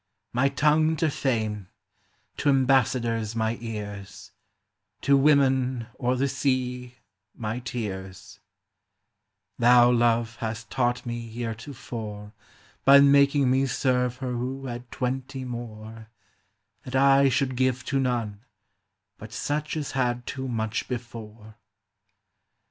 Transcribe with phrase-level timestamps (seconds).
[0.33, 1.67] My tongue to Fame,
[2.37, 4.31] to embassadors my ears;
[5.01, 6.95] To women, or the sea,
[7.35, 8.39] my tears;
[9.59, 12.33] Thou, Love, hast taught me heretofore
[12.83, 16.09] By making me serve her who had twenty more,
[16.83, 18.43] That I should give to none,
[19.19, 21.57] but such as had too much before.